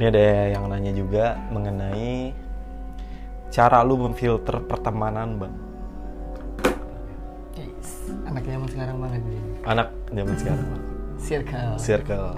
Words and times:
Ini 0.00 0.08
ada 0.08 0.24
yang 0.48 0.64
nanya 0.64 0.96
juga 0.96 1.36
mengenai 1.52 2.32
cara 3.52 3.84
lu 3.84 4.00
memfilter 4.00 4.56
pertemanan, 4.64 5.36
Bang. 5.36 5.52
Yes. 7.52 8.08
Anak 8.24 8.48
zaman 8.48 8.68
sekarang 8.72 8.96
banget 8.96 9.20
nih. 9.28 9.40
Anak 9.68 9.92
zaman 10.08 10.36
sekarang, 10.40 10.64
Bang. 10.72 10.82
Circle. 11.20 11.72
Circle. 11.76 12.28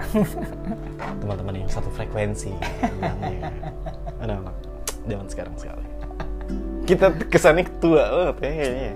Teman-teman 1.23 1.63
yang 1.63 1.71
satu 1.71 1.87
frekuensi. 1.95 2.51
Anak-anak 4.19 4.55
zaman 5.07 5.27
sekarang 5.31 5.55
sekali. 5.55 5.87
Kita 6.83 7.15
kesannya 7.31 7.63
tua 7.79 8.03
banget 8.11 8.35
ya 8.43 8.51
kayaknya. 8.59 8.93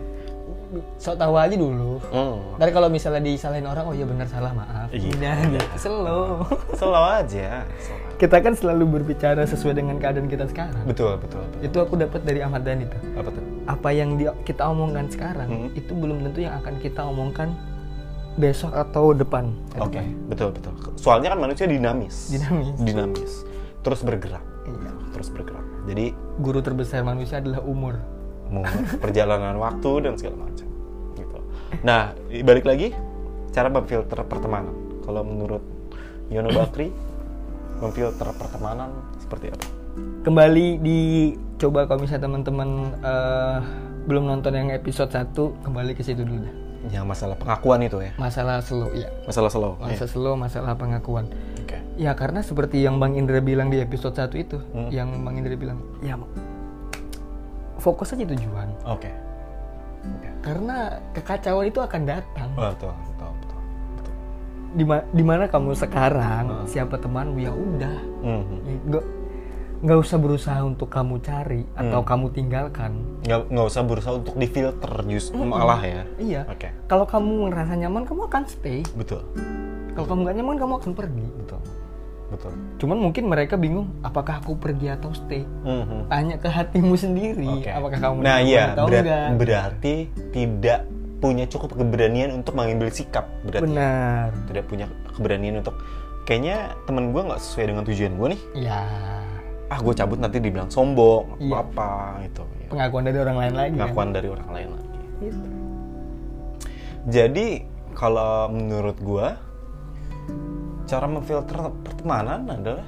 Sok 0.99 1.15
tahu 1.15 1.39
aja 1.39 1.55
dulu. 1.55 2.03
Hmm. 2.11 2.59
Ntar 2.59 2.75
kalau 2.75 2.91
misalnya 2.91 3.23
disalahin 3.31 3.63
orang, 3.63 3.87
oh 3.87 3.95
iya 3.95 4.03
benar 4.03 4.27
salah 4.27 4.51
maaf. 4.51 4.91
Iya. 4.91 5.07
Udah 5.15 5.37
gitu. 5.55 5.67
Slow. 5.79 6.43
Slow 6.75 7.05
aja. 7.15 7.63
Slow. 7.79 8.06
Kita 8.17 8.41
kan 8.41 8.53
selalu 8.53 8.97
berbicara 8.97 9.45
sesuai 9.45 9.77
dengan 9.77 9.97
keadaan 9.97 10.25
kita 10.25 10.49
sekarang. 10.49 10.81
Betul, 10.83 11.21
betul, 11.21 11.45
betul. 11.45 11.61
Itu 11.61 11.77
aku 11.79 11.93
dapat 11.95 12.21
dari 12.21 12.41
Ahmad 12.41 12.65
Dhani 12.65 12.85
tuh. 12.85 13.01
Apa 13.13 13.29
tuh? 13.29 13.43
Apa 13.63 13.89
yang 13.91 14.17
dia, 14.17 14.33
kita 14.41 14.65
omongkan 14.65 15.05
sekarang 15.07 15.49
Hmm. 15.49 15.69
itu 15.71 15.91
belum 15.91 16.23
tentu 16.23 16.41
yang 16.41 16.57
akan 16.57 16.81
kita 16.81 17.01
omongkan 17.03 17.53
besok 18.35 18.73
atau 18.73 19.13
depan. 19.13 19.53
Oke, 19.77 20.01
betul 20.27 20.49
betul. 20.49 20.73
Soalnya 20.95 21.33
kan 21.33 21.39
manusia 21.39 21.65
dinamis. 21.65 22.29
Dinamis. 22.29 22.77
Dinamis. 22.77 23.31
Terus 23.81 24.01
bergerak. 24.01 24.41
Iya. 24.65 24.91
Terus 25.13 25.29
bergerak. 25.29 25.65
Jadi 25.85 26.05
Guru 26.37 26.59
terbesar 26.59 27.01
manusia 27.01 27.37
adalah 27.37 27.61
umur. 27.61 27.97
mau 28.47 28.63
perjalanan 29.03 29.59
waktu 29.59 29.91
dan 30.03 30.13
segala 30.15 30.47
macam. 30.47 30.67
Gitu. 31.13 31.37
Nah, 31.83 32.15
balik 32.41 32.63
lagi 32.63 32.95
cara 33.51 33.67
memfilter 33.67 34.21
pertemanan. 34.23 34.71
Kalau 35.03 35.19
menurut 35.21 35.59
Yono 36.29 36.51
Bakri, 36.51 36.87
memfilter 37.77 38.27
pertemanan 38.33 38.89
seperti 39.17 39.53
apa? 39.53 39.65
Kembali 40.23 40.77
dicoba 40.77 41.85
kalau 41.85 42.03
misalnya 42.03 42.29
teman-teman 42.29 42.69
eh, 43.01 43.59
belum 44.05 44.23
nonton 44.23 44.53
yang 44.53 44.69
episode 44.71 45.09
1, 45.09 45.33
kembali 45.65 45.91
ke 45.93 46.01
situ 46.01 46.23
dulu 46.23 46.41
dah. 46.41 46.55
Yang 46.87 47.05
masalah 47.05 47.35
pengakuan 47.35 47.83
itu 47.83 47.99
ya. 47.99 48.11
Masalah 48.15 48.63
slow, 48.63 48.87
ya. 48.93 49.09
Masalah 49.27 49.49
slow. 49.51 49.73
Masalah 49.75 49.97
Iya. 49.99 50.07
slow, 50.07 50.33
masalah 50.37 50.73
pengakuan. 50.77 51.25
Oke. 51.59 51.77
Ya 51.97 52.13
karena 52.13 52.39
seperti 52.39 52.79
yang 52.79 53.01
Bang 53.01 53.17
Indra 53.17 53.41
bilang 53.41 53.67
di 53.67 53.81
episode 53.81 54.15
1 54.15 54.37
itu, 54.37 54.57
Hmm. 54.71 54.87
yang 54.87 55.09
Bang 55.25 55.35
Indra 55.35 55.57
bilang, 55.57 55.81
ya 55.99 56.15
fokus 57.77 58.13
aja 58.13 58.23
tujuan. 58.23 58.69
Oke. 58.85 59.11
Oke. 60.07 60.29
Karena 60.39 60.95
kekacauan 61.11 61.67
itu 61.67 61.79
akan 61.81 62.01
datang. 62.05 62.49
Betul. 62.55 62.93
Di 64.69 64.83
di 65.11 65.23
mana 65.23 65.45
kamu 65.45 65.71
sekarang, 65.73 66.45
Hmm. 66.45 66.65
siapa 66.65 66.95
temanmu 66.95 67.37
ya 67.37 67.49
udah. 67.49 67.97
Mhm. 68.19 68.57
Ya, 68.61 68.75
Nggak 68.83 69.05
nggak 69.77 69.99
usah 69.99 70.17
berusaha 70.17 70.59
untuk 70.59 70.89
kamu 70.89 71.21
cari 71.21 71.61
atau 71.71 72.01
Hmm. 72.01 72.07
kamu 72.07 72.25
tinggalkan. 72.31 72.91
Nggak, 73.21 73.41
nggak 73.47 73.67
usah 73.67 73.81
berusaha 73.83 74.13
untuk 74.15 74.33
difilter 74.35 74.89
justru 75.05 75.37
malah 75.39 75.77
ya. 75.79 76.01
Iya. 76.17 76.41
Oke. 76.47 76.73
Kalau 76.85 77.05
kamu 77.05 77.47
ngerasa 77.47 77.77
nyaman, 77.77 78.03
kamu 78.03 78.21
akan 78.25 78.43
stay. 78.47 78.81
Betul. 78.91 79.21
Kalau 79.93 80.07
kamu 80.07 80.19
nggak 80.23 80.35
nyaman, 80.35 80.55
kamu 80.57 80.73
akan 80.75 80.91
pergi. 80.93 81.27
Betul. 81.37 81.61
Betul. 82.27 82.51
Cuman 82.77 82.97
mungkin 82.99 83.23
mereka 83.23 83.55
bingung, 83.55 83.87
apakah 84.01 84.41
aku 84.41 84.57
pergi 84.57 84.91
atau 84.91 85.13
stay? 85.13 85.45
Mhm. 85.63 86.09
Tanya 86.09 86.35
ke 86.35 86.49
hatimu 86.49 86.93
sendiri, 86.97 87.47
Oke. 87.61 87.71
apakah 87.71 87.97
kamu 87.97 88.17
Nah 88.19 88.37
iya, 88.41 88.75
atau 88.75 88.83
berat- 88.83 89.05
enggak? 89.05 89.29
berarti 89.37 89.95
tidak 90.33 90.79
punya 91.17 91.49
cukup 91.49 91.73
keberanian 91.73 92.29
untuk 92.33 92.53
mengambil 92.53 92.93
sikap 92.93 93.25
berarti. 93.41 93.65
Benar. 93.65 94.29
Tidak 94.45 94.65
punya 94.69 94.85
keberanian 95.17 95.65
untuk 95.65 95.75
kayaknya 96.29 96.77
temen 96.85 97.09
gue 97.09 97.21
nggak 97.25 97.41
sesuai 97.41 97.65
dengan 97.73 97.83
tujuan 97.89 98.13
gue 98.15 98.27
nih. 98.37 98.41
Ya, 98.69 98.81
Ah 99.67 99.83
gue 99.83 99.91
cabut 99.91 100.15
nanti 100.15 100.39
dibilang 100.39 100.71
sombong 100.71 101.43
Iya. 101.43 101.59
apa 101.59 102.23
gitu. 102.23 102.43
Ya. 102.63 102.67
pengakuan 102.71 103.03
dari 103.03 103.17
orang 103.19 103.37
lain 103.37 103.53
lagi. 103.53 103.67
kan? 103.67 103.75
Pengakuan 103.75 104.09
dari 104.15 104.27
orang 104.31 104.49
lain 104.55 104.69
lagi. 104.71 104.99
Gitu. 105.19 105.45
Jadi 107.07 107.47
kalau 107.91 108.47
menurut 108.47 108.97
gue 108.99 109.27
cara 110.87 111.05
memfilter 111.07 111.57
pertemanan 111.83 112.47
adalah 112.47 112.87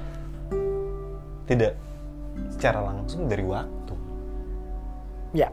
tidak 1.44 1.76
secara 2.48 2.80
langsung 2.80 3.28
dari 3.28 3.44
waktu. 3.44 3.94
Ya, 5.36 5.52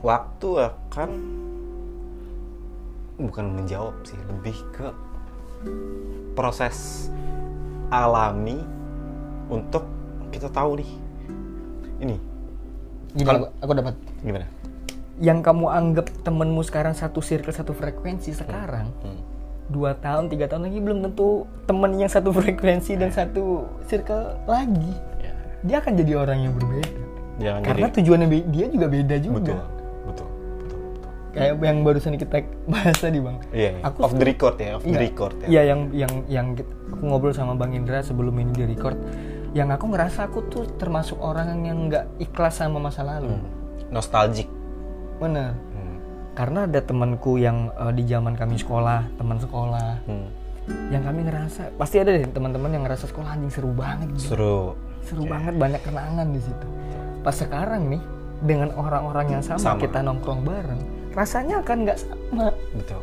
waktu 0.00 0.48
akan 0.72 1.10
bukan 3.16 3.46
menjawab 3.50 3.96
sih 4.02 4.18
lebih 4.28 4.56
ke 4.70 4.92
proses 6.32 7.08
alami 7.88 8.60
untuk 9.48 9.86
kita 10.28 10.50
tahu 10.50 10.76
nih 10.76 10.90
ini 11.98 12.16
gini 13.12 13.24
Kalau- 13.24 13.48
aku, 13.48 13.64
aku 13.64 13.72
dapat. 13.74 13.94
gimana 14.20 14.46
Yang 15.16 15.38
kamu 15.42 15.66
anggap 15.66 16.06
temenmu 16.20 16.60
sekarang 16.60 16.92
satu 16.92 17.24
circle 17.24 17.48
satu 17.48 17.72
frekuensi 17.72 18.36
sekarang, 18.36 18.92
Hmm. 19.00 19.16
dua 19.66 19.96
tahun 19.96 20.28
tiga 20.28 20.44
tahun 20.44 20.68
lagi 20.68 20.76
belum 20.76 21.00
tentu 21.00 21.48
temen 21.64 21.96
yang 21.96 22.12
satu 22.12 22.28
frekuensi 22.30 22.94
dan 22.94 23.08
satu 23.08 23.64
circle 23.86 24.36
lagi. 24.44 24.92
ya 25.16 25.32
Dia 25.64 25.76
akan 25.80 25.92
jadi 25.96 26.12
orang 26.14 26.38
yang 26.38 26.52
berbeda. 26.52 27.00
jangan 27.36 27.60
Karena 27.64 27.86
jadi 27.86 27.96
tujuannya 27.96 28.28
dia 28.44 28.66
juga 28.68 28.86
beda 28.86 29.16
juga. 29.18 29.36
betul 29.40 29.60
Kayak 31.36 31.52
yang 31.60 31.78
barusan 31.82 32.16
kita 32.16 32.36
bahas 32.64 32.96
tadi 32.96 33.20
bang. 33.20 33.36
iya 33.52 33.70
iya. 33.70 33.80
Aku 33.84 33.98
off 34.00 34.12
the 34.12 34.24
record 34.24 34.56
ya 34.56 34.70
off 34.72 34.82
the 34.82 34.88
Iya, 34.88 35.00
record 35.02 35.34
ya 35.36 35.46
Iya 35.46 35.62
yang 35.66 35.80
yang 35.92 36.12
yang 36.26 36.46
kita- 36.52 36.74
aku 36.88 37.02
ngobrol 37.04 37.30
sama 37.30 37.52
Bang 37.52 37.70
Indra 37.70 38.00
sebelum 38.00 38.32
ini 38.34 38.50
di 38.50 38.64
record. 38.66 38.96
Yang 39.52 39.68
aku 39.74 39.84
ngerasa 39.86 40.20
aku 40.26 40.38
tuh 40.48 40.64
termasuk 40.74 41.16
orang 41.16 41.62
yang 41.62 41.88
nggak 41.88 42.04
ikhlas 42.18 42.56
sama 42.56 42.80
masa 42.80 43.02
lalu. 43.02 43.30
Hmm. 43.30 43.44
nostalgic 43.86 44.48
Bener. 45.16 45.54
Hmm. 45.70 45.96
Karena 46.32 46.64
ada 46.64 46.80
temanku 46.80 47.36
yang 47.36 47.68
eh, 47.70 47.92
di 47.92 48.04
zaman 48.04 48.32
kami 48.32 48.56
sekolah, 48.56 49.06
teman 49.14 49.36
sekolah, 49.36 50.02
Hmm. 50.04 50.28
yang 50.88 51.00
kami 51.00 51.22
ngerasa 51.22 51.70
pasti 51.74 51.96
ada 51.96 52.10
deh 52.10 52.26
teman-teman 52.26 52.68
yang 52.70 52.82
ngerasa 52.82 53.06
sekolah 53.06 53.30
anjing 53.30 53.48
seru 53.48 53.70
banget, 53.70 54.10
gitu. 54.10 54.34
seru 54.34 54.58
seru 55.00 55.22
banget 55.24 55.54
banyak 55.54 55.78
kenangan 55.80 56.26
di 56.28 56.40
situ. 56.40 56.66
Pas 57.22 57.30
sekarang 57.32 57.86
nih 57.86 58.02
dengan 58.38 58.74
orang-orang 58.74 59.26
yang 59.30 59.42
sama, 59.42 59.62
Sama. 59.62 59.78
kita 59.78 60.02
nongkrong 60.02 60.42
bareng, 60.42 60.80
rasanya 61.16 61.64
akan 61.64 61.76
nggak 61.88 61.98
sama. 61.98 62.52
betul 62.76 63.02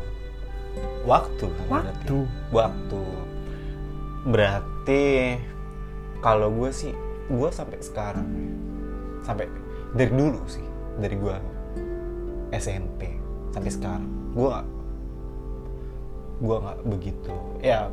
waktu 1.04 1.46
kan 1.68 1.82
berarti. 1.84 1.90
Waktu. 1.90 2.16
waktu 2.54 3.02
berarti 4.24 5.04
kalau 6.22 6.48
gue 6.48 6.70
sih 6.72 6.94
gue 7.28 7.48
sampai 7.50 7.78
sekarang 7.82 8.24
sampai 9.20 9.50
dari 9.92 10.12
dulu 10.12 10.40
sih 10.46 10.64
dari 10.96 11.16
gue 11.18 11.36
SMP 12.54 13.18
sampai 13.50 13.70
sekarang 13.70 14.08
gue 14.32 14.48
gak 14.48 14.66
gue 16.34 16.56
nggak 16.58 16.78
begitu 16.88 17.34
ya 17.60 17.90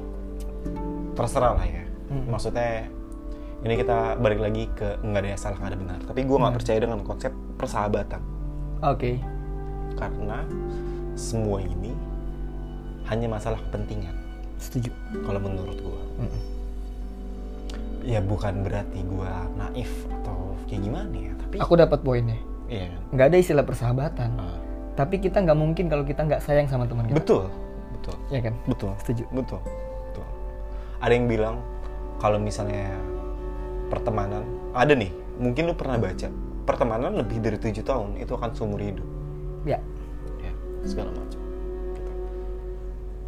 terserah 1.13 1.55
lah 1.57 1.67
ya 1.67 1.83
Mm. 2.11 2.27
maksudnya 2.27 2.91
ini 3.63 3.79
kita 3.79 4.19
balik 4.19 4.43
lagi 4.43 4.67
ke 4.75 4.99
nggak 4.99 5.21
ada 5.23 5.29
yang 5.31 5.39
salah 5.39 5.55
nggak 5.63 5.71
ada 5.71 5.79
benar 5.79 5.99
tapi 6.03 6.27
gue 6.27 6.35
nggak 6.35 6.55
percaya 6.59 6.79
dengan 6.83 6.99
konsep 7.07 7.31
persahabatan 7.55 8.19
Oke. 8.83 9.15
Karena 9.93 10.43
semua 11.13 11.59
ini 11.59 11.91
hanya 13.05 13.27
masalah 13.27 13.59
kepentingan 13.61 14.15
Setuju. 14.57 14.93
kalau 15.21 15.39
menurut 15.39 15.75
gue 15.75 16.01
Mm-mm. 16.19 16.41
ya 18.03 18.19
bukan 18.19 18.61
berarti 18.61 18.99
gue 19.01 19.31
naif 19.55 19.91
atau 20.11 20.53
kayak 20.65 20.81
gimana 20.81 21.13
ya 21.13 21.33
tapi 21.37 21.55
Aku 21.59 21.73
dapat 21.75 21.99
poinnya. 22.01 22.37
iya 22.65 22.87
kan 22.87 23.01
Nggak 23.11 23.27
ada 23.27 23.37
istilah 23.37 23.65
persahabatan. 23.65 24.29
Ah, 24.35 24.57
Tapi 24.93 25.17
kita 25.17 25.39
nggak 25.39 25.55
mungkin 25.55 25.85
kalau 25.87 26.03
kita 26.03 26.21
nggak 26.21 26.41
sayang 26.41 26.65
sama 26.65 26.85
teman 26.85 27.05
kita. 27.05 27.17
betul 27.17 27.43
betul 27.91 28.15
Ya 28.29 28.39
kan? 28.39 28.53
betul 28.65 28.91
Setuju. 28.99 29.23
betul 29.31 29.59
betul 30.07 30.25
ada 30.97 31.11
yang 31.11 31.25
bilang 31.25 31.55
kalau 32.17 32.37
misalnya 32.37 32.93
pertemanan 33.87 34.45
ada 34.71 34.93
nih 34.93 35.09
mungkin 35.35 35.67
lu 35.67 35.73
pernah 35.73 35.97
baca 35.97 36.29
pertemanan 36.63 37.11
lebih 37.13 37.41
dari 37.41 37.57
tujuh 37.57 37.81
tahun 37.81 38.15
itu 38.15 38.31
akan 38.31 38.49
seumur 38.53 38.79
hidup 38.79 39.03
Ya. 39.63 39.79
ya 40.39 40.51
segala 40.83 41.09
macam 41.11 41.39
gitu. 41.91 42.11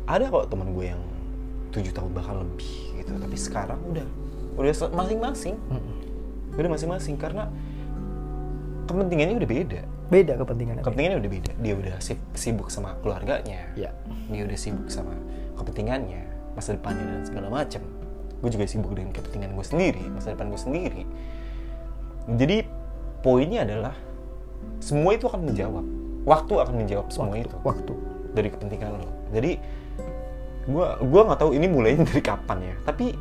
ada 0.06 0.25
kok 0.25 0.45
teman 0.47 0.68
gue 0.71 0.85
yang 0.88 1.01
tujuh 1.69 1.89
tahun 1.89 2.12
bahkan 2.12 2.35
lebih 2.39 2.69
gitu 2.95 3.12
tapi 3.13 3.35
sekarang 3.35 3.80
udah 3.88 4.06
udah 4.53 4.74
masing-masing 4.91 5.56
Mm-mm. 5.68 5.95
udah 6.53 6.69
masing-masing 6.69 7.15
karena 7.15 7.50
kepentingannya 8.85 9.38
udah 9.38 9.50
beda 9.50 9.81
Beda 10.03 10.38
kepentingannya. 10.38 10.83
kepentingannya 10.83 11.18
udah 11.18 11.31
beda 11.31 11.51
dia 11.57 11.74
udah 11.74 11.95
si- 11.97 12.21
sibuk 12.33 12.69
sama 12.69 12.94
keluarganya 13.00 13.65
Ya. 13.74 13.89
dia 14.29 14.41
udah 14.44 14.57
sibuk 14.59 14.86
sama 14.88 15.15
kepentingannya 15.56 16.21
masa 16.53 16.77
depannya 16.77 17.01
dan 17.01 17.24
segala 17.25 17.50
macam 17.50 17.81
gue 18.44 18.50
juga 18.51 18.65
sibuk 18.68 18.94
dengan 18.94 19.09
kepentingan 19.09 19.56
gue 19.56 19.65
sendiri 19.65 20.03
masa 20.09 20.36
depan 20.36 20.51
gue 20.51 20.59
sendiri 20.59 21.01
jadi 22.29 22.68
poinnya 23.21 23.63
adalah 23.63 23.95
semua 24.77 25.15
itu 25.15 25.25
akan 25.25 25.47
menjawab 25.47 25.86
waktu 26.24 26.54
akan 26.60 26.75
menjawab 26.84 27.08
semua 27.12 27.36
itu. 27.38 27.56
Waktu. 27.64 27.94
dari 28.34 28.50
kepentingan 28.50 28.98
lo. 28.98 29.10
Jadi 29.30 29.62
gue 30.66 30.88
gua 31.06 31.22
nggak 31.30 31.40
tahu 31.46 31.54
ini 31.54 31.70
mulainya 31.70 32.02
dari 32.10 32.24
kapan 32.25 32.66
ya. 32.66 32.75
Tapi 32.81 33.14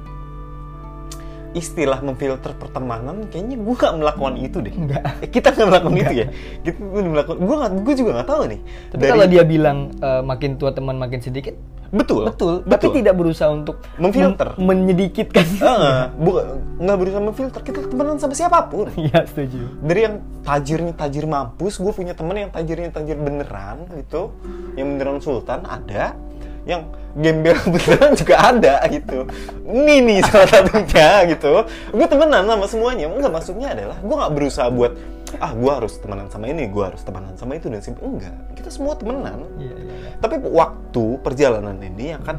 istilah 1.52 2.00
memfilter 2.00 2.52
pertemanan 2.54 3.28
kayaknya 3.28 3.56
gue 3.56 3.74
gak 3.74 3.92
melakukan 3.94 4.34
itu 4.36 4.58
deh 4.58 4.72
Enggak. 4.72 5.02
Eh, 5.20 5.28
kita 5.28 5.50
nggak 5.50 5.68
melakukan 5.68 5.94
itu 5.98 6.14
ya 6.14 6.26
kita 6.60 6.78
gue 6.78 7.02
melakukan 7.04 7.38
gue 7.38 7.56
nggak 7.56 7.72
gue 7.78 7.94
juga 7.94 8.10
nggak 8.14 8.28
tahu 8.28 8.42
nih 8.46 8.60
Tapi 8.88 8.98
Dari- 8.98 9.10
kalau 9.10 9.26
dia 9.26 9.42
bilang 9.44 9.78
eh, 9.94 10.22
makin 10.22 10.50
tua 10.54 10.70
teman 10.70 10.96
makin 10.96 11.18
sedikit, 11.18 11.52
betul 11.88 12.24
betul. 12.24 12.64
Tapi 12.64 12.86
tidak 12.94 13.14
berusaha 13.14 13.48
untuk 13.48 13.84
Memfilter. 13.94 14.56
mem- 14.56 14.64
menyedikitkan. 14.82 15.44
Ah, 15.62 16.08
bukan 16.10 16.44
nggak 16.78 16.96
berusaha 16.96 17.20
memfilter 17.22 17.60
kita 17.62 17.80
temenan 17.84 18.16
sama 18.16 18.32
siapa 18.32 18.58
pun 18.64 18.88
Iya 18.98 19.22
setuju. 19.22 19.60
dari 19.78 20.00
yang 20.02 20.16
tajirnya 20.40 20.94
tajir 20.94 21.24
mampus 21.24 21.76
gue 21.76 21.92
punya 21.92 22.12
temen 22.12 22.34
yang 22.34 22.48
tajirnya 22.48 22.90
tajir 22.90 23.14
beneran 23.14 23.84
gitu 23.92 24.32
yang 24.72 24.88
beneran 24.90 25.18
sultan 25.18 25.62
ada 25.62 26.16
yang 26.62 26.86
gembel 27.18 27.58
beneran 27.74 28.12
juga 28.14 28.36
ada 28.38 28.74
gitu 28.88 29.26
ini 29.66 29.94
nih 30.00 30.18
salah 30.24 30.48
satunya 30.48 31.10
gitu 31.34 31.66
gue 31.92 32.06
temenan 32.06 32.46
sama 32.46 32.66
semuanya 32.70 33.06
enggak 33.10 33.32
maksudnya 33.34 33.68
adalah 33.74 33.98
gue 33.98 34.14
nggak 34.16 34.32
berusaha 34.32 34.68
buat 34.70 34.92
ah 35.40 35.52
gue 35.56 35.72
harus 35.72 35.96
temenan 35.98 36.28
sama 36.28 36.46
ini 36.48 36.68
gue 36.68 36.84
harus 36.84 37.02
temenan 37.02 37.34
sama 37.36 37.56
itu 37.56 37.66
dan 37.72 37.80
simpel 37.82 38.04
enggak 38.08 38.36
kita 38.54 38.70
semua 38.70 38.94
temenan 38.94 39.48
Iya 39.58 39.74
iya. 39.74 39.74
iya. 39.74 40.10
tapi 40.20 40.40
waktu 40.40 41.04
perjalanan 41.24 41.76
ini 41.82 42.16
akan 42.16 42.36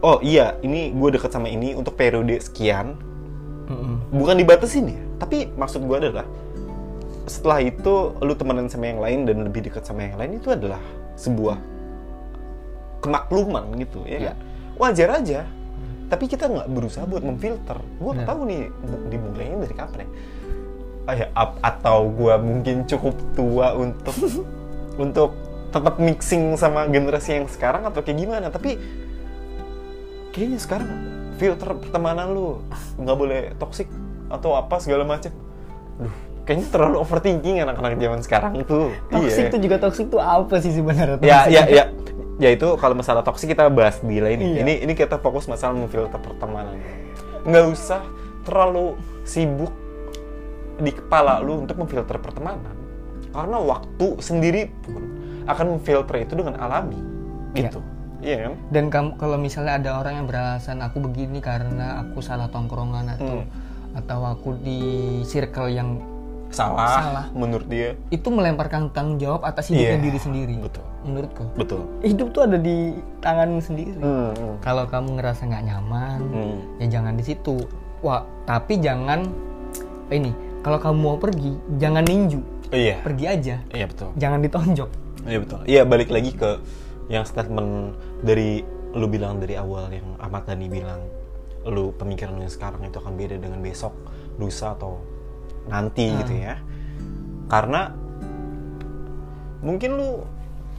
oh 0.00 0.18
iya 0.24 0.56
ini 0.64 0.90
gue 0.96 1.08
deket 1.16 1.30
sama 1.30 1.48
ini 1.48 1.76
untuk 1.76 1.94
periode 1.94 2.40
sekian 2.40 2.96
Mm-mm. 3.70 4.10
bukan 4.16 4.36
dibatasin 4.40 4.90
ya 4.90 5.02
tapi 5.20 5.46
maksud 5.54 5.84
gue 5.84 5.96
adalah 5.96 6.26
setelah 7.30 7.62
itu 7.62 8.16
lu 8.18 8.34
temenan 8.34 8.66
sama 8.66 8.90
yang 8.90 8.98
lain 8.98 9.20
dan 9.28 9.46
lebih 9.46 9.62
dekat 9.70 9.86
sama 9.86 10.08
yang 10.08 10.18
lain 10.18 10.42
itu 10.42 10.50
adalah 10.50 10.82
sebuah 11.14 11.60
kemakluman 13.00 13.64
gitu 13.76 14.04
ya 14.04 14.18
Iya. 14.18 14.32
kan? 14.32 14.36
wajar 14.76 15.08
aja 15.16 15.40
tapi 16.06 16.24
kita 16.26 16.46
nggak 16.46 16.68
berusaha 16.68 17.04
buat 17.04 17.20
memfilter 17.20 17.78
gue 17.78 18.10
nggak 18.10 18.22
Benar. 18.22 18.28
tahu 18.28 18.40
nih 18.44 18.62
dimulainya 19.08 19.56
dari 19.60 19.74
kapan 19.74 19.98
ya 20.00 20.08
ap- 21.32 21.58
atau 21.60 22.06
gue 22.06 22.34
mungkin 22.38 22.86
cukup 22.86 23.14
tua 23.32 23.74
untuk 23.74 24.14
untuk 25.04 25.30
tetap 25.70 25.98
mixing 25.98 26.54
sama 26.54 26.86
generasi 26.86 27.34
yang 27.34 27.46
sekarang 27.46 27.82
atau 27.84 28.00
kayak 28.00 28.18
gimana 28.18 28.46
tapi 28.48 28.78
kayaknya 30.30 30.58
sekarang 30.58 30.90
filter 31.36 31.70
pertemanan 31.74 32.30
lu 32.30 32.62
nggak 32.96 33.16
boleh 33.16 33.40
toksik 33.56 33.88
atau 34.28 34.54
apa 34.54 34.78
segala 34.78 35.02
macam. 35.02 35.32
Duh, 35.96 36.14
kayaknya 36.44 36.66
terlalu 36.70 36.96
overthinking 37.00 37.58
anak-anak 37.58 37.98
zaman 37.98 38.20
sekarang 38.20 38.52
tuh. 38.62 38.94
Toxic 39.10 39.44
Iya. 39.46 39.50
tuh 39.50 39.60
juga 39.60 39.76
toxic 39.78 40.06
tuh 40.06 40.20
apa 40.20 40.54
sih 40.58 40.70
sebenarnya? 40.70 41.18
Ya, 41.18 41.50
ya, 41.50 41.62
ya. 41.66 41.84
Ya 42.40 42.48
itu 42.48 42.64
kalau 42.74 42.96
masalah 42.96 43.20
toksik 43.20 43.52
kita 43.52 43.68
bahas 43.68 44.00
di 44.00 44.16
lain. 44.16 44.40
Iya. 44.40 44.64
Ini 44.64 44.74
ini 44.82 44.92
kita 44.96 45.20
fokus 45.20 45.44
masalah 45.44 45.76
memfilter 45.76 46.16
pertemanan. 46.16 46.72
Nggak 47.44 47.64
usah 47.68 48.00
terlalu 48.42 48.96
sibuk 49.22 49.70
di 50.76 50.88
kepala 50.90 51.38
lu 51.38 51.60
untuk 51.60 51.76
memfilter 51.76 52.16
pertemanan. 52.16 52.72
Karena 53.30 53.60
waktu 53.60 54.06
sendiri 54.18 54.72
pun 54.82 55.04
akan 55.44 55.76
memfilter 55.76 56.16
itu 56.18 56.32
dengan 56.34 56.56
alami. 56.56 56.96
Iya. 57.52 57.68
Gitu. 57.68 57.80
Iya 58.20 58.36
kan? 58.42 58.52
Dan 58.68 58.84
kamu 58.88 59.10
kalau 59.16 59.36
misalnya 59.36 59.76
ada 59.76 59.90
orang 59.96 60.20
yang 60.20 60.26
beralasan 60.26 60.80
aku 60.80 61.00
begini 61.00 61.40
karena 61.40 62.00
aku 62.00 62.20
salah 62.20 62.48
tongkrongan 62.48 63.16
atau 63.16 63.44
Hmm. 63.44 63.96
atau 63.96 64.20
aku 64.22 64.56
di 64.56 64.80
circle 65.24 65.68
yang 65.68 66.00
Salah, 66.50 66.98
Salah. 66.98 67.26
menurut 67.30 67.64
dia. 67.64 67.94
itu 68.10 68.26
melemparkan 68.26 68.90
tanggung 68.90 69.16
jawab 69.16 69.46
atas 69.46 69.70
hidupnya 69.70 69.96
Iya, 69.96 70.02
diri 70.02 70.18
sendiri. 70.18 70.54
betul. 70.58 70.82
Menurutku. 71.00 71.44
Betul. 71.56 71.88
Hidup 72.04 72.28
tuh 72.30 72.42
ada 72.44 72.56
di 72.56 72.92
tanganmu 73.20 73.60
sendiri. 73.60 73.96
Hmm, 73.96 74.32
hmm. 74.32 74.54
Kalau 74.60 74.84
kamu 74.84 75.16
ngerasa 75.16 75.48
nggak 75.48 75.64
nyaman, 75.64 76.18
Hmm. 76.28 76.56
ya 76.76 76.86
jangan 77.00 77.16
di 77.16 77.24
situ. 77.24 77.56
Wah, 78.00 78.24
tapi 78.44 78.80
jangan 78.80 79.24
ini. 80.08 80.32
Kalau 80.60 80.76
kamu 80.76 80.96
mau 80.96 81.16
pergi, 81.16 81.56
jangan 81.80 82.04
ninju. 82.04 82.40
Iya. 82.68 83.00
Pergi 83.00 83.24
aja. 83.24 83.56
Iya 83.72 83.86
betul. 83.88 84.12
Jangan 84.14 84.38
ditonjok. 84.40 84.90
Iya 85.24 85.38
betul. 85.40 85.60
Iya 85.64 85.82
balik 85.84 86.08
lagi 86.08 86.32
ke 86.32 86.60
yang 87.08 87.24
statement 87.24 87.96
dari 88.20 88.60
lu 88.92 89.06
bilang 89.06 89.40
dari 89.40 89.56
awal 89.56 89.88
yang 89.90 90.16
Ahmad 90.18 90.44
Dhani 90.44 90.68
bilang 90.68 91.00
lu 91.64 91.92
pemikiran 91.92 92.36
lu 92.36 92.44
yang 92.44 92.52
sekarang 92.52 92.80
itu 92.84 92.96
akan 92.96 93.14
beda 93.16 93.36
dengan 93.36 93.60
besok, 93.60 93.92
lusa 94.36 94.72
atau 94.72 95.00
nanti 95.66 96.08
Hmm. 96.08 96.18
gitu 96.22 96.34
ya. 96.40 96.54
Karena 97.48 97.92
mungkin 99.60 99.90
lu 99.92 100.10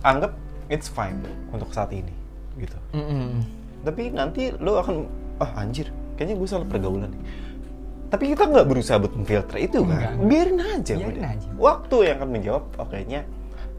anggap 0.01 0.33
it's 0.69 0.87
fine 0.89 1.19
untuk 1.53 1.69
saat 1.73 1.91
ini 1.93 2.13
gitu. 2.57 2.77
Mm-mm. 2.93 3.45
Tapi 3.81 4.13
nanti 4.13 4.53
lu 4.61 4.77
akan 4.77 5.09
ah 5.41 5.51
anjir, 5.57 5.89
kayaknya 6.17 6.35
gue 6.37 6.47
salah 6.47 6.67
pergaulan 6.69 7.09
nih. 7.09 7.23
Tapi 8.11 8.35
kita 8.35 8.43
nggak 8.43 8.67
berusaha 8.67 8.99
buat 8.99 9.13
memfilter 9.15 9.57
itu 9.57 9.87
kan. 9.87 10.19
Enggak. 10.19 10.27
Biarin 10.27 10.59
aja. 10.59 10.93
Biarin 10.99 11.15
udah. 11.15 11.31
aja. 11.31 11.47
Waktu 11.55 11.95
yang 12.03 12.15
akan 12.19 12.29
menjawab, 12.29 12.63
oh 12.75 12.87
kayaknya 12.91 13.21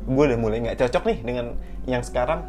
gue 0.03 0.25
udah 0.25 0.39
mulai 0.41 0.59
nggak 0.65 0.77
cocok 0.81 1.03
nih 1.05 1.19
dengan 1.21 1.47
yang 1.85 2.03
sekarang. 2.03 2.41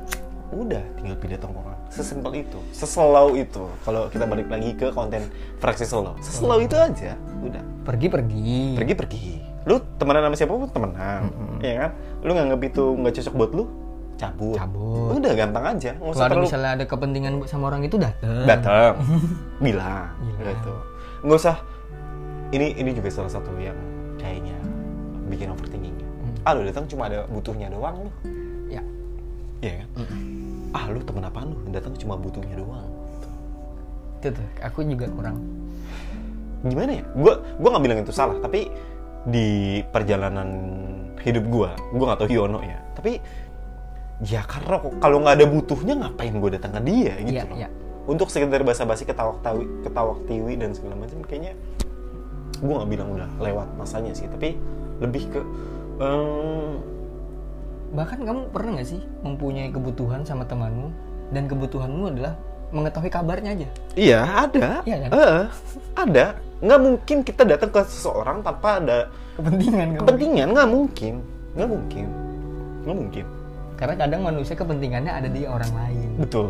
Udah, 0.53 0.85
tinggal 1.01 1.17
pindah 1.17 1.39
tongkrongan. 1.41 1.77
Sesimpel 1.89 2.45
itu. 2.45 2.59
Seslow 2.73 3.33
itu. 3.33 3.65
Kalau 3.81 4.05
kita 4.09 4.25
balik 4.29 4.53
lagi 4.53 4.73
ke 4.77 4.93
konten 4.93 5.29
fraksi 5.57 5.85
slow. 5.85 6.13
Seslow 6.21 6.61
itu 6.61 6.77
aja. 6.77 7.17
Udah. 7.41 7.61
Pergi-pergi. 7.85 8.77
Pergi-pergi. 8.77 9.52
Lu 9.63 9.75
temenan 9.95 10.21
sama 10.24 10.36
siapa 10.36 10.54
pun 10.54 10.68
temenan. 10.68 11.21
Iya 11.60 11.74
kan? 11.80 11.92
Lu 12.19 12.31
nganggap 12.31 12.62
itu 12.62 12.83
nggak 12.95 13.13
cocok 13.15 13.33
buat 13.33 13.51
lu, 13.51 13.63
cabut. 14.13 14.56
Cabut. 14.56 15.15
Udah 15.15 15.33
gampang 15.33 15.65
aja. 15.69 15.92
Nggak 15.94 16.10
usah 16.10 16.18
Kalau 16.18 16.30
terlalu 16.30 16.45
misalnya 16.45 16.71
ada 16.74 16.86
kepentingan 16.86 17.33
sama 17.45 17.63
orang 17.68 17.81
itu 17.81 17.95
datang. 17.95 18.44
datang 18.44 18.94
bilang 19.63 20.12
gitu 20.38 20.74
nggak 21.24 21.39
usah 21.39 21.56
ini 22.51 22.75
ini 22.75 22.92
juga 22.92 23.07
salah 23.07 23.31
satu 23.31 23.48
yang 23.56 23.75
kayaknya 24.18 24.60
bikin 25.25 25.48
overthinking 25.50 25.95
Hmm. 26.13 26.36
ah 26.44 26.51
lu 26.51 26.63
datang 26.63 26.83
cuma 26.86 27.07
ada 27.07 27.24
butuhnya 27.25 27.68
doang 27.68 27.95
lu 27.98 28.12
Ya. 28.68 28.83
iya 29.60 29.74
kan 29.80 29.88
ah 30.74 30.86
lu 30.88 31.00
temen 31.00 31.19
apaan 31.21 31.48
lu 31.50 31.60
datang 31.69 31.92
cuma 31.94 32.15
butuhnya 32.15 32.56
doang 32.56 32.88
Itu 34.19 34.31
tuh. 34.31 34.48
Aku 34.62 34.83
juga 34.83 35.07
kurang. 35.10 35.39
gimana 36.62 36.92
ya 36.94 37.04
gua 37.13 37.33
gua 37.56 37.69
nggak 37.71 37.83
bilang 37.83 37.98
itu 38.00 38.12
salah 38.12 38.36
tapi 38.38 38.68
di 39.23 39.47
perjalanan 39.87 40.49
hidup 41.23 41.45
gua 41.47 41.69
gua 41.95 42.13
nggak 42.13 42.19
tahu 42.25 42.29
Yono 42.31 42.59
ya 42.59 42.79
tapi 42.93 43.24
ya 44.24 44.43
karena 44.43 44.79
kalau 45.00 45.17
nggak 45.24 45.36
ada 45.36 45.45
butuhnya 45.48 45.93
ngapain 46.00 46.36
gue 46.38 46.51
datang 46.55 46.71
ke 46.75 46.81
dia 46.86 47.13
gitu 47.19 47.33
Iya, 47.33 47.43
loh. 47.43 47.57
iya. 47.59 47.69
untuk 48.07 48.27
sekedar 48.31 48.63
basa-basi 48.63 49.03
ketawa 49.03 49.36
tawi 49.41 49.67
ketawa 49.83 50.15
tiwi 50.27 50.53
dan 50.55 50.71
segala 50.71 50.95
macam 50.95 51.19
kayaknya 51.24 51.55
gue 52.59 52.71
nggak 52.71 52.89
bilang 52.89 53.09
udah 53.12 53.29
lewat 53.41 53.67
masanya 53.75 54.15
sih 54.15 54.27
tapi 54.31 54.55
lebih 55.00 55.27
ke 55.27 55.39
em, 56.00 56.79
Bahkan 57.93 58.25
kamu 58.25 58.41
pernah 58.50 58.79
nggak 58.79 58.89
sih 58.89 59.01
mempunyai 59.21 59.69
kebutuhan 59.69 60.25
sama 60.25 60.50
temanmu 60.50 60.89
dan 61.29 61.45
kebutuhanmu 61.45 62.09
adalah 62.09 62.33
mengetahui 62.74 63.08
kabarnya 63.08 63.53
aja. 63.53 63.68
iya 63.94 64.20
ada 64.44 64.82
Iya 64.82 64.98
kan? 65.00 65.10
Eh, 65.13 65.44
ada 65.96 66.25
nggak 66.60 66.80
mungkin 66.80 67.18
kita 67.22 67.44
datang 67.44 67.70
ke 67.70 67.82
seseorang 67.84 68.42
tanpa 68.42 68.80
ada 68.80 69.00
Kepentingan 69.34 69.88
kamu. 69.92 70.00
kepentingan 70.01 70.48
nggak 70.51 70.70
mungkin 70.70 71.13
nggak 71.53 71.70
mungkin 71.70 72.06
nggak 72.84 72.98
mungkin 72.98 73.25
Karena 73.74 73.96
kadang 73.98 74.22
manusia 74.24 74.53
kepentingannya 74.53 75.12
ada 75.12 75.27
di 75.27 75.42
orang 75.44 75.72
lain. 75.72 76.10
betul 76.18 76.50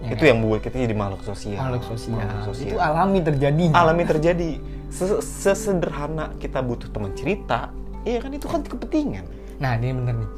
Ya 0.00 0.12
itu 0.12 0.20
kan? 0.20 0.28
yang 0.28 0.38
membuat 0.38 0.60
kita 0.60 0.76
jadi 0.76 0.92
makhluk 0.92 1.22
sosial 1.24 1.56
Makhluk 1.56 1.84
sosial. 1.86 2.18
Makhluk 2.18 2.44
sosial. 2.46 2.66
Itu 2.66 2.76
alami 2.76 3.18
terjadi. 3.20 3.64
alami 3.72 4.04
terjadi 4.04 4.50
Ses- 4.86 5.24
sesederhana 5.24 6.36
kita 6.36 6.60
butuh 6.60 6.86
teman 6.86 7.10
cerita 7.12 7.72
iya 8.02 8.18
kan 8.18 8.30
itu 8.30 8.44
kan 8.44 8.60
kepentingan 8.60 9.24
Nah, 9.54 9.74
ini 9.74 9.90
bener 9.92 10.14
nih. 10.16 10.30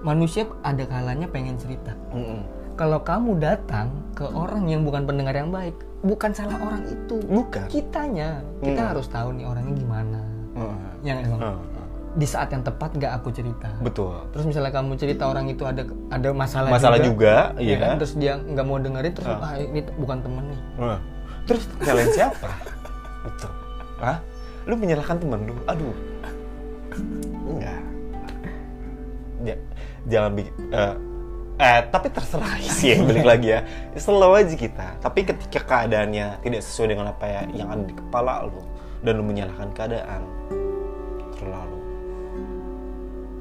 Manusia 0.00 0.44
ada 0.60 0.84
kalanya 0.84 1.24
pengen 1.26 1.54
cerita. 1.54 1.92
Mm-mm. 2.10 2.40
Kalau 2.74 2.98
kamu 3.00 3.38
datang 3.38 3.86
ke 4.12 4.26
orang 4.26 4.66
yang 4.66 4.82
bukan 4.82 5.06
pendengar 5.06 5.30
yang 5.32 5.48
baik, 5.48 5.74
bukan 6.02 6.34
salah 6.34 6.58
orang 6.58 6.82
itu. 6.84 7.22
bukan 7.22 7.70
Kitanya, 7.70 8.42
kita 8.58 8.82
Hmm. 8.82 8.90
harus 8.90 9.06
tahu 9.06 9.30
nih 9.32 9.46
orangnya 9.46 9.74
gimana. 9.76 10.20
Heeh. 10.54 10.78
Yang 11.04 11.18
emang 11.24 11.40
Heeh. 11.40 11.58
di 12.14 12.26
saat 12.26 12.48
yang 12.50 12.62
tepat 12.62 12.94
gak 12.94 13.12
aku 13.18 13.30
cerita. 13.30 13.70
betul 13.78 14.14
Terus 14.30 14.46
misalnya 14.46 14.70
kamu 14.70 14.94
cerita 14.94 15.26
orang 15.26 15.46
itu 15.46 15.62
ada 15.62 15.82
ada 16.08 16.28
masalah, 16.30 16.70
masalah 16.70 16.98
juga, 16.98 17.50
ya 17.54 17.62
iya 17.64 17.76
kan? 17.76 17.94
Terus 17.98 18.14
dia 18.14 18.38
nggak 18.38 18.62
mau 18.62 18.78
dengerin, 18.78 19.12
terus 19.12 19.26
Ah. 19.28 19.42
ah 19.44 19.54
ini 19.56 19.82
bukan 19.94 20.18
temen 20.20 20.44
nih. 20.46 20.60
Heeh. 20.78 20.98
terus 21.44 21.62
nyalain 21.78 22.08
siapa 22.08 22.48
betul 23.20 23.52
Hah? 24.00 24.16
lu 24.64 24.74
menyalahkan 24.74 25.20
teman 25.20 25.44
lu 25.44 25.52
aduh 25.64 25.92
enggak 27.46 27.80
ya, 29.44 29.56
jangan 30.06 30.30
bikin 30.32 30.54
eh, 30.72 30.94
eh 31.54 31.80
tapi 31.86 32.08
terserah 32.08 32.58
sih 32.76 32.92
ya 32.92 32.98
balik 33.00 33.22
lagi 33.24 33.48
ya 33.48 33.60
slow 33.94 34.32
aja 34.32 34.52
kita 34.52 34.98
tapi 34.98 35.22
ketika 35.22 35.60
keadaannya 35.62 36.40
tidak 36.40 36.60
sesuai 36.60 36.88
dengan 36.88 37.06
apa 37.08 37.24
ya 37.24 37.42
yang 37.54 37.68
ada 37.68 37.82
di 37.82 37.94
kepala 37.94 38.42
lu 38.44 38.58
dan 39.00 39.12
lu 39.14 39.24
menyalahkan 39.24 39.70
keadaan 39.70 40.22
terlalu 41.34 41.78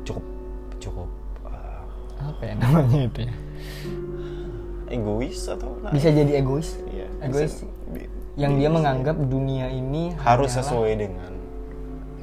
cukup 0.03 0.25
cukup 0.77 1.09
eh, 1.47 1.81
Apa 2.21 2.41
ya 2.43 2.53
namanya 2.53 2.99
itu 3.03 3.19
ya? 3.23 3.33
egois 4.87 5.39
atau 5.47 5.73
nah, 5.81 5.89
Bisa 5.89 6.13
jadi 6.13 6.37
egois. 6.37 6.77
Iya, 6.85 7.07
Egois. 7.19 7.49
bisa- 7.55 7.65
bi- 7.89 8.11
yang 8.35 8.57
dia 8.57 8.69
menganggap 8.69 9.17
dunia 9.19 9.65
ini 9.67 10.13
harus 10.19 10.53
sesuai 10.53 10.91
dengan 10.95 11.33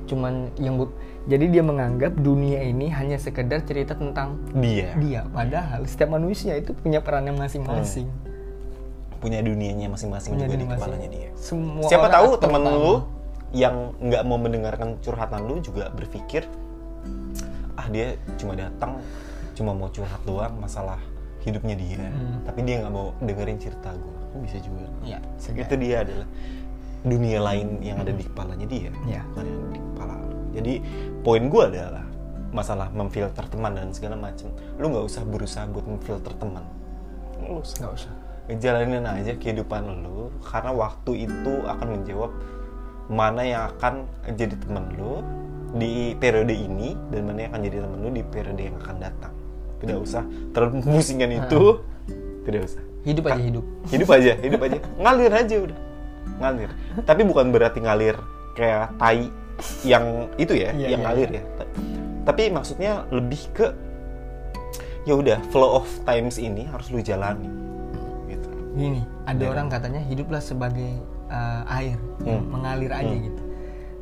cuman 0.06 0.50
yang 0.56 0.74
bu- 0.76 0.94
jadi 1.28 1.44
dia 1.52 1.60
menganggap 1.60 2.16
dunia 2.16 2.64
ini 2.64 2.88
hanya 2.88 3.20
sekedar 3.20 3.60
cerita 3.68 3.92
tentang 3.92 4.40
dia. 4.56 4.96
dia. 4.96 5.20
Padahal 5.28 5.84
setiap 5.84 6.16
manusia 6.16 6.56
itu 6.56 6.72
punya 6.72 7.04
perannya 7.04 7.36
masing-masing. 7.36 8.08
Punya 9.20 9.44
dunianya 9.44 9.92
masing-masing 9.92 10.32
Punya 10.32 10.48
juga 10.48 10.54
di 10.56 10.64
dunia 10.64 10.68
masing- 10.72 10.80
kepalanya 10.80 11.08
dia. 11.12 11.28
Semua 11.36 11.88
siapa 11.92 12.08
tahu 12.08 12.28
temen 12.40 12.62
lu 12.64 12.94
yang 13.52 13.92
nggak 14.00 14.22
mau 14.24 14.38
mendengarkan 14.40 14.96
curhatan 15.04 15.44
lu 15.44 15.60
juga 15.60 15.90
berpikir 15.92 16.46
ah 17.74 17.86
dia 17.90 18.14
cuma 18.38 18.54
datang 18.54 19.02
cuma 19.58 19.74
mau 19.74 19.90
curhat 19.90 20.22
doang 20.24 20.54
masalah 20.56 20.96
hidupnya 21.44 21.76
dia. 21.76 22.00
Hmm. 22.00 22.40
tapi 22.48 22.64
dia 22.64 22.80
nggak 22.80 22.92
mau 22.92 23.12
dengerin 23.20 23.60
cerita 23.60 23.92
gue 23.92 24.40
bisa 24.40 24.56
juga. 24.64 24.88
Ya 25.04 25.20
itu 25.36 25.74
dia 25.76 25.96
adalah 26.00 26.28
dunia 27.04 27.38
lain 27.44 27.80
yang 27.84 28.00
ada 28.00 28.12
di 28.12 28.24
kepalanya 28.24 28.64
dia. 28.64 28.88
Ya. 29.04 29.20
bukan 29.36 29.44
yang 29.44 29.60
di 29.68 29.80
kepala 29.84 30.14
lu. 30.16 30.39
Jadi 30.54 30.82
poin 31.22 31.46
gue 31.46 31.62
adalah 31.62 32.04
masalah 32.50 32.90
memfilter 32.90 33.46
teman 33.46 33.78
dan 33.78 33.94
segala 33.94 34.18
macam 34.18 34.50
lu 34.78 34.90
nggak 34.90 35.06
usah 35.06 35.22
berusaha 35.22 35.64
buat 35.70 35.86
memfilter 35.86 36.34
teman. 36.34 36.66
Lu 37.46 37.62
usah. 37.62 37.76
Nggak 37.82 37.92
usah. 37.94 38.12
Jalanin 38.50 39.06
aja 39.06 39.32
kehidupan 39.38 40.02
lu 40.02 40.34
karena 40.42 40.74
waktu 40.74 41.30
itu 41.30 41.54
akan 41.62 41.86
menjawab 42.02 42.34
mana 43.06 43.42
yang 43.46 43.62
akan 43.74 44.06
jadi 44.34 44.54
teman 44.58 44.90
lu 44.98 45.22
di 45.70 46.18
periode 46.18 46.50
ini 46.50 46.98
dan 47.14 47.30
mana 47.30 47.46
yang 47.46 47.50
akan 47.54 47.62
jadi 47.62 47.76
teman 47.86 47.98
lu 48.02 48.10
di 48.10 48.22
periode 48.26 48.62
yang 48.62 48.76
akan 48.82 48.96
datang. 48.98 49.34
Tidak 49.78 49.96
usah 49.96 50.22
terlalu 50.50 50.82
memusingkan 50.82 51.30
itu. 51.30 51.78
Tidak 52.42 52.60
usah. 52.66 52.82
Hidup 53.00 53.32
aja 53.32 53.40
hidup. 53.40 53.64
hidup 53.88 54.08
aja 54.12 54.32
hidup 54.42 54.60
aja. 54.66 54.78
Ngalir 54.98 55.32
aja 55.32 55.56
udah. 55.62 55.78
Ngalir. 56.42 56.70
Tapi 57.06 57.22
bukan 57.22 57.46
berarti 57.54 57.78
ngalir 57.80 58.18
kayak 58.58 58.98
tai 58.98 59.30
yang 59.82 60.04
itu 60.36 60.54
ya 60.54 60.70
Iya, 60.70 60.86
yang 60.88 61.00
iya, 61.00 61.06
ngalir 61.06 61.28
ya 61.30 61.42
Ta- 61.54 61.70
tapi 62.22 62.42
maksudnya 62.48 62.92
lebih 63.08 63.42
ke 63.50 63.66
ya 65.02 65.14
udah 65.14 65.38
flow 65.48 65.80
of 65.80 65.88
times 66.04 66.36
ini 66.36 66.64
harus 66.64 66.88
lu 66.88 67.00
jalani 67.00 67.48
gitu 68.26 68.48
gini 68.74 69.00
ada 69.24 69.40
Iya. 69.40 69.50
orang 69.50 69.66
katanya 69.68 70.00
hiduplah 70.02 70.38
sebagai 70.38 70.92
uh, 71.26 71.64
air 71.70 71.96
Hmm. 72.20 72.44
mengalir 72.50 72.90
aja 72.90 73.08
Hmm. 73.08 73.24
gitu 73.24 73.42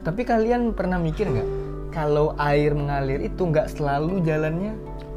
tapi 0.00 0.22
kalian 0.22 0.72
pernah 0.72 0.96
mikir 0.96 1.26
nggak 1.26 1.48
kalau 1.88 2.34
air 2.36 2.72
mengalir 2.72 3.22
itu 3.22 3.38
nggak 3.40 3.70
selalu 3.70 4.20
jalannya 4.20 4.74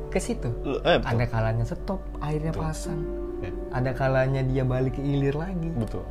ke 0.07 0.17
situ 0.17 0.49
eh, 0.83 0.97
betul. 0.97 1.07
ada 1.07 1.25
kalanya 1.25 1.63
stop 1.63 2.01
airnya 2.19 2.51
Betul. 2.51 2.63
pasang 2.63 3.01
Ya, 3.41 3.49
ada 3.73 3.89
kalanya 3.91 4.45
dia 4.45 4.61
balik 4.61 4.93
ke 4.93 5.01
ilir 5.01 5.33
lagi 5.33 5.73
betul 5.73 6.05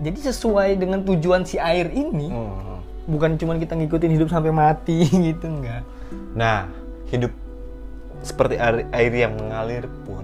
jadi 0.00 0.32
sesuai 0.32 0.72
dengan 0.74 1.04
tujuan 1.04 1.44
si 1.44 1.60
air 1.60 1.92
ini 1.92 2.32
Hmm. 2.32 2.79
Bukan 3.10 3.34
cuma 3.34 3.58
kita 3.58 3.74
ngikutin 3.74 4.10
hidup 4.14 4.28
sampai 4.30 4.50
mati 4.50 5.02
gitu 5.28 5.46
enggak 5.46 5.82
Nah, 6.30 6.66
hidup 7.06 7.30
seperti 8.20 8.54
air, 8.54 8.86
air 8.90 9.12
yang 9.12 9.34
mengalir 9.34 9.86
pun 10.04 10.22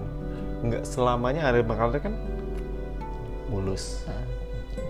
nggak 0.61 0.83
selamanya 0.83 1.47
air 1.47 1.63
mengalir 1.63 1.99
kan 1.99 2.11
mulus, 3.47 4.03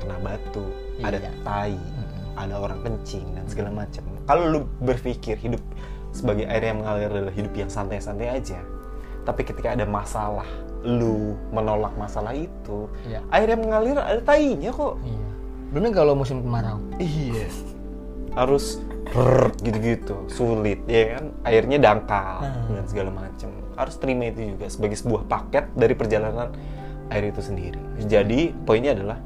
kena 0.01 0.17
batu, 0.17 0.65
ada 0.99 1.17
Iya. 1.17 1.31
tai, 1.41 1.77
ada 2.33 2.57
orang 2.57 2.81
kencing 2.81 3.25
dan 3.37 3.45
segala 3.45 3.69
macam. 3.71 4.01
Kalau 4.25 4.43
lu 4.47 4.59
berpikir 4.79 5.37
hidup 5.37 5.61
sebagai 6.09 6.49
air 6.49 6.65
yang 6.65 6.81
mengalir 6.81 7.09
adalah 7.09 7.33
hidup 7.33 7.53
yang 7.53 7.69
santai-santai 7.69 8.33
aja, 8.33 8.57
tapi 9.23 9.45
ketika 9.45 9.77
ada 9.77 9.85
masalah, 9.85 10.47
lu 10.81 11.37
menolak 11.51 11.93
masalah 11.95 12.33
itu, 12.33 12.89
Iya. 13.05 13.21
air 13.29 13.47
yang 13.53 13.61
mengalir 13.61 13.97
ada 13.97 14.21
tainya 14.21 14.73
kok. 14.73 14.97
iya 15.01 15.25
belum 15.67 15.91
kalau 15.91 16.15
musim 16.15 16.39
kemarau 16.39 16.79
Iya. 16.97 17.45
Harus 18.37 18.77
gitu-gitu, 19.65 20.29
sulit 20.29 20.85
ya 20.85 21.17
kan. 21.17 21.33
Airnya 21.41 21.81
dangkal 21.81 22.45
Hmm. 22.45 22.77
dan 22.77 22.85
segala 22.85 23.09
macam. 23.09 23.49
Harus 23.73 23.95
terima 23.97 24.29
itu 24.29 24.53
juga 24.53 24.69
sebagai 24.69 24.97
sebuah 25.01 25.25
paket 25.25 25.65
dari 25.73 25.93
perjalanan 25.97 26.53
air 27.09 27.33
itu 27.33 27.41
sendiri. 27.41 27.81
Jadi 28.05 28.53
poinnya 28.53 28.93
adalah 28.93 29.17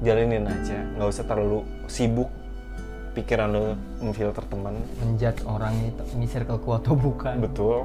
jalanin 0.00 0.46
aja, 0.48 0.78
nggak 0.96 1.08
usah 1.10 1.24
terlalu 1.26 1.66
sibuk 1.90 2.30
pikiran 3.12 3.50
lo 3.50 3.74
memfilter 3.98 4.46
teman. 4.46 4.78
menjudge 5.02 5.42
orang 5.42 5.74
itu 5.82 6.02
ini 6.14 6.26
circleku 6.30 6.70
atau 6.70 6.94
bukan 6.94 7.42
Betul, 7.42 7.82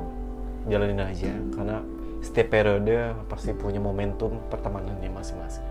jalanin 0.70 1.02
aja 1.02 1.34
karena 1.58 1.82
setiap 2.22 2.54
periode 2.54 3.18
pasti 3.26 3.52
punya 3.58 3.82
momentum 3.82 4.38
pertemanannya 4.54 5.10
masing-masing. 5.10 5.66